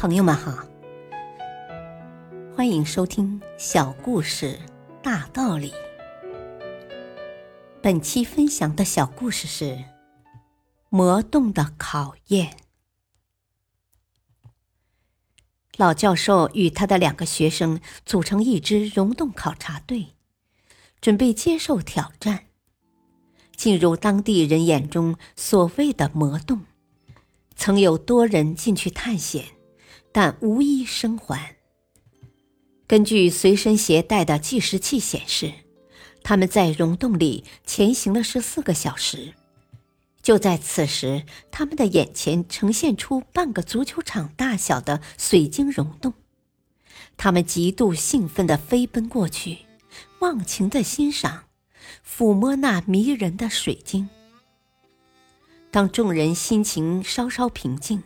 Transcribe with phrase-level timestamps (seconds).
[0.00, 0.66] 朋友们好，
[2.56, 4.58] 欢迎收听小故事
[5.02, 5.74] 大道理。
[7.82, 9.64] 本期分享的小故事是
[10.88, 12.46] 《魔洞的考验》。
[15.76, 20.14] 老教授与他的两个学生组成一支溶洞考察队，
[21.02, 22.46] 准备接受挑战，
[23.54, 26.62] 进入当地人眼中所谓的魔洞。
[27.54, 29.44] 曾有多人进去探险，
[30.12, 31.56] 但无一生还。
[32.86, 35.52] 根据随身携带的计时器显示，
[36.22, 39.34] 他们在溶洞里前行了十四个小时。
[40.22, 46.12] 就在此时，他们的眼前呈现出半个足球场大小的水晶溶洞。
[47.16, 49.58] 他们极度兴奋地飞奔过去，
[50.18, 51.44] 忘情地欣赏、
[52.06, 54.08] 抚摸那迷人的水晶。
[55.70, 58.02] 当众人心情稍稍平静，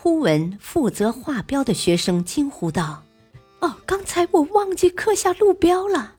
[0.00, 3.02] 忽闻负责画标的学生惊呼道
[3.58, 6.14] ：“哦，刚才我忘记刻下路标了。”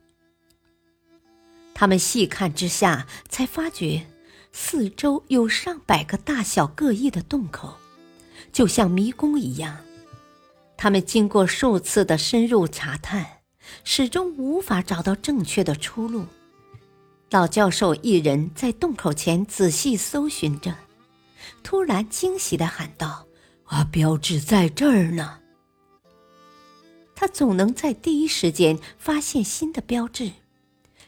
[1.73, 4.05] 他们细看之下，才发觉
[4.51, 7.75] 四周有上百个大小各异的洞口，
[8.51, 9.77] 就像迷宫一样。
[10.75, 13.25] 他们经过数次的深入查探，
[13.85, 16.25] 始终无法找到正确的出路。
[17.31, 20.75] 老教授一人在洞口前仔细搜寻着，
[21.63, 23.25] 突然惊喜的喊道
[23.69, 25.39] ：“啊，标志在这儿呢！”
[27.15, 30.31] 他总能在第一时间发现新的标志，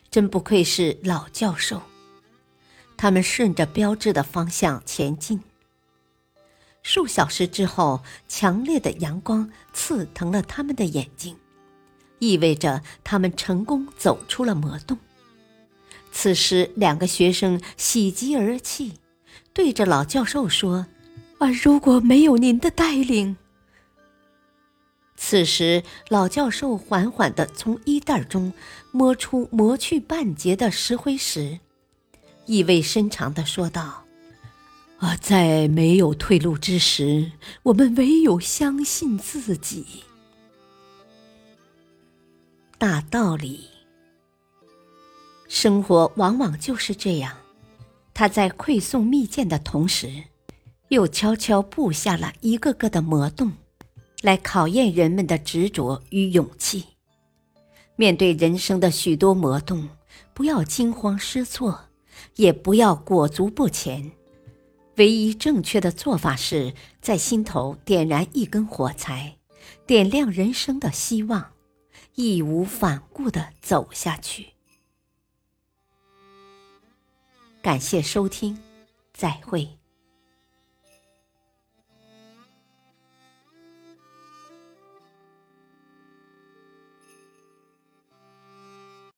[0.09, 1.81] 真不愧是老教授。
[2.97, 5.41] 他们顺着标志的方向前进。
[6.83, 11.37] 数小时之后，强烈的阳光刺疼了他们的眼睛，
[12.19, 14.97] 意味着他们成功走出了魔洞。
[16.11, 18.99] 此时，两个学生喜极而泣，
[19.53, 20.87] 对着老教授说
[21.41, 23.35] ：“啊，如果没有您的带领……”
[25.17, 28.53] 此时，老教授缓缓地从衣袋中
[28.91, 31.59] 摸出磨去半截的石灰石，
[32.45, 34.03] 意味深长地说道
[34.99, 37.31] ：“啊，在没有退路之时，
[37.63, 40.03] 我们唯有相信自己。”
[42.77, 43.67] 大道理。
[45.47, 47.35] 生活往往就是这样，
[48.13, 50.23] 他在馈送蜜饯的同时，
[50.91, 53.53] 又悄悄布下了一个个的魔洞，
[54.21, 56.83] 来考验人们的执着与勇气。
[57.95, 59.87] 面对人生的许多魔洞，
[60.33, 61.85] 不要惊慌失措，
[62.35, 64.11] 也不要裹足不前。
[64.97, 69.37] 唯一正确的做法是在心头点燃一根火柴，
[69.87, 71.53] 点亮人生的希望，
[72.15, 74.47] 义无反顾地走下去。
[77.61, 78.57] 感谢收听，
[79.13, 79.80] 再会。